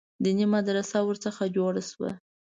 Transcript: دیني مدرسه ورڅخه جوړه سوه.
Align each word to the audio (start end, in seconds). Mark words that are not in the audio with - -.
دیني 0.23 0.45
مدرسه 0.55 0.97
ورڅخه 1.03 1.43
جوړه 1.55 1.81
سوه. 1.91 2.09